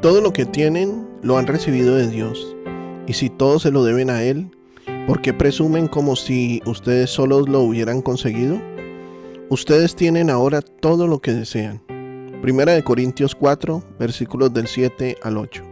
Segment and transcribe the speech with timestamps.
[0.00, 2.54] Todo lo que tienen lo han recibido de Dios.
[3.08, 4.56] Y si todo se lo deben a Él,
[5.08, 8.60] ¿por qué presumen como si ustedes solos lo hubieran conseguido?
[9.48, 11.82] Ustedes tienen ahora todo lo que desean.
[12.40, 15.64] Primera de Corintios 4, versículos del 7 al 8.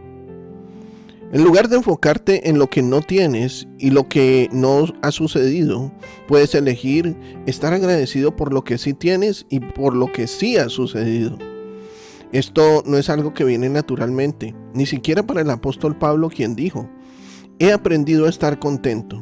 [1.31, 5.89] En lugar de enfocarte en lo que no tienes y lo que no ha sucedido,
[6.27, 10.67] puedes elegir estar agradecido por lo que sí tienes y por lo que sí ha
[10.67, 11.37] sucedido.
[12.31, 16.89] Esto no es algo que viene naturalmente, ni siquiera para el apóstol Pablo quien dijo,
[17.59, 19.21] he aprendido a estar contento,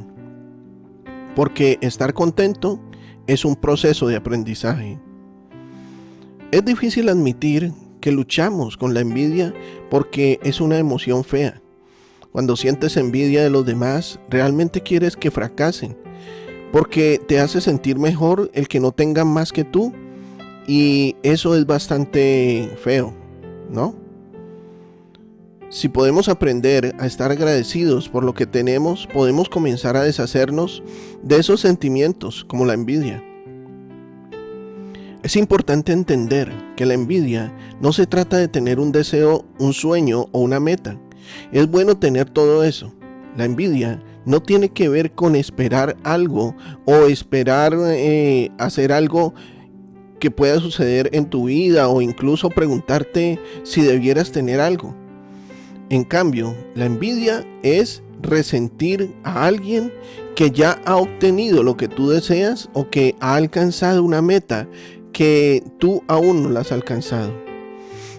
[1.36, 2.82] porque estar contento
[3.28, 5.00] es un proceso de aprendizaje.
[6.52, 9.54] Es difícil admitir que luchamos con la envidia
[9.90, 11.62] porque es una emoción fea.
[12.32, 15.98] Cuando sientes envidia de los demás, realmente quieres que fracasen,
[16.72, 19.94] porque te hace sentir mejor el que no tengan más que tú
[20.68, 23.14] y eso es bastante feo,
[23.70, 23.96] ¿no?
[25.70, 30.84] Si podemos aprender a estar agradecidos por lo que tenemos, podemos comenzar a deshacernos
[31.22, 33.24] de esos sentimientos como la envidia.
[35.24, 40.28] Es importante entender que la envidia no se trata de tener un deseo, un sueño
[40.32, 41.00] o una meta.
[41.52, 42.94] Es bueno tener todo eso.
[43.36, 46.56] La envidia no tiene que ver con esperar algo
[46.86, 49.34] o esperar eh, hacer algo
[50.26, 54.96] que pueda suceder en tu vida o incluso preguntarte si debieras tener algo.
[55.92, 59.94] En cambio, la envidia es resentir a alguien
[60.36, 64.68] que ya ha obtenido lo que tú deseas o que ha alcanzado una meta
[65.14, 67.32] que tú aún no la has alcanzado.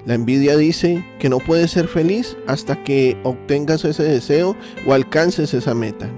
[0.06, 4.54] La envidia dice que no puedes ser feliz hasta que obtengas ese deseo
[4.86, 6.08] o alcances esa meta.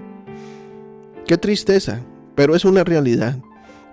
[1.27, 2.03] Qué tristeza,
[2.35, 3.39] pero es una realidad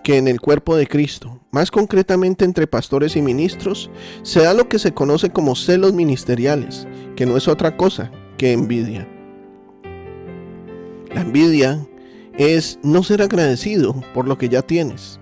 [0.06, 3.90] que en el cuerpo de Cristo, más concretamente entre pastores y ministros,
[4.22, 8.52] se da lo que se conoce como celos ministeriales, que no es otra cosa que
[8.52, 9.08] envidia.
[11.12, 11.84] La envidia
[12.38, 15.20] es no ser agradecido por lo que ya tienes.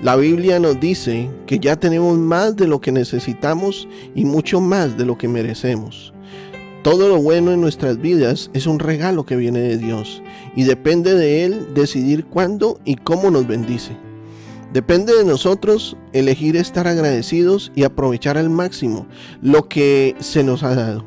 [0.00, 4.96] La Biblia nos dice que ya tenemos más de lo que necesitamos y mucho más
[4.96, 6.14] de lo que merecemos.
[6.82, 10.22] Todo lo bueno en nuestras vidas es un regalo que viene de Dios
[10.54, 14.05] y depende de Él decidir cuándo y cómo nos bendice.
[14.72, 19.06] Depende de nosotros elegir estar agradecidos y aprovechar al máximo
[19.40, 21.04] lo que se nos ha dado.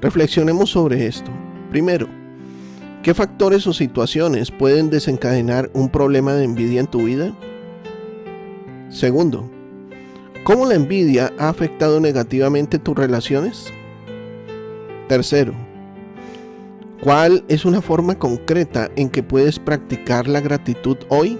[0.00, 1.30] Reflexionemos sobre esto.
[1.70, 2.08] Primero,
[3.02, 7.32] ¿qué factores o situaciones pueden desencadenar un problema de envidia en tu vida?
[8.88, 9.48] Segundo,
[10.42, 13.66] ¿cómo la envidia ha afectado negativamente tus relaciones?
[15.08, 15.54] Tercero,
[17.00, 21.38] ¿cuál es una forma concreta en que puedes practicar la gratitud hoy?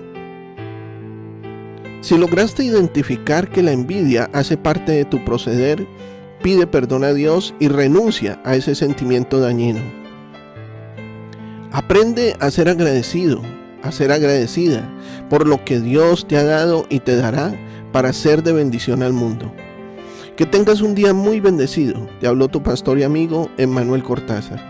[2.01, 5.87] Si lograste identificar que la envidia hace parte de tu proceder,
[6.43, 9.81] pide perdón a Dios y renuncia a ese sentimiento dañino.
[11.73, 13.43] Aprende a ser agradecido,
[13.83, 14.89] a ser agradecida
[15.29, 17.55] por lo que Dios te ha dado y te dará
[17.93, 19.53] para ser de bendición al mundo.
[20.37, 22.09] Que tengas un día muy bendecido.
[22.19, 24.70] Te habló tu pastor y amigo Emmanuel Cortázar.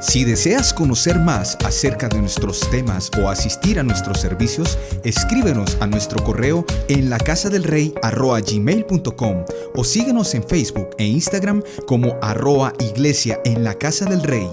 [0.00, 5.86] Si deseas conocer más acerca de nuestros temas o asistir a nuestros servicios, escríbenos a
[5.86, 9.44] nuestro correo en la casa del rey gmail.com
[9.76, 14.48] o síguenos en Facebook e Instagram como arroa iglesia en la casa del rey.